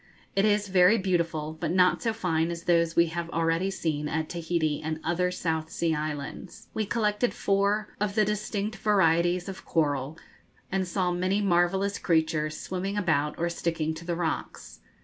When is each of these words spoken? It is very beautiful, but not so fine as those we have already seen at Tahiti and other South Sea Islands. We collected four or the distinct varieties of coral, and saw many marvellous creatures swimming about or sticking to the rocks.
It 0.35 0.45
is 0.45 0.67
very 0.67 0.97
beautiful, 0.97 1.55
but 1.59 1.69
not 1.69 2.01
so 2.01 2.11
fine 2.11 2.49
as 2.49 2.63
those 2.63 2.95
we 2.95 3.05
have 3.13 3.29
already 3.29 3.69
seen 3.69 4.07
at 4.07 4.29
Tahiti 4.29 4.81
and 4.81 4.99
other 5.03 5.29
South 5.29 5.69
Sea 5.69 5.93
Islands. 5.93 6.69
We 6.73 6.87
collected 6.87 7.35
four 7.35 7.93
or 8.01 8.07
the 8.07 8.25
distinct 8.25 8.77
varieties 8.77 9.47
of 9.47 9.63
coral, 9.63 10.17
and 10.71 10.87
saw 10.87 11.11
many 11.11 11.39
marvellous 11.39 11.99
creatures 11.99 12.57
swimming 12.59 12.97
about 12.97 13.37
or 13.37 13.47
sticking 13.47 13.93
to 13.93 14.03
the 14.03 14.15
rocks. 14.15 14.79